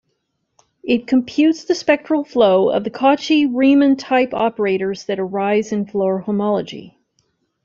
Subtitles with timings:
[0.83, 6.97] It computes the spectral flow of the Cauchy-Riemann-type operators that arise in Floer homology.